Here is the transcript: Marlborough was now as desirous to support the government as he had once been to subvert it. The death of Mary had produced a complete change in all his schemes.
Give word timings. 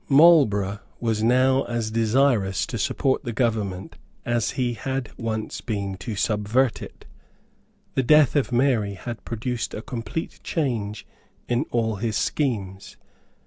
Marlborough 0.09 0.79
was 0.99 1.21
now 1.21 1.61
as 1.65 1.91
desirous 1.91 2.65
to 2.65 2.79
support 2.79 3.23
the 3.23 3.31
government 3.31 3.99
as 4.25 4.49
he 4.57 4.73
had 4.73 5.11
once 5.15 5.61
been 5.61 5.95
to 5.97 6.15
subvert 6.15 6.81
it. 6.81 7.05
The 7.93 8.01
death 8.01 8.35
of 8.35 8.51
Mary 8.51 8.95
had 8.95 9.23
produced 9.25 9.75
a 9.75 9.83
complete 9.83 10.39
change 10.43 11.05
in 11.47 11.65
all 11.69 11.97
his 11.97 12.17
schemes. 12.17 12.97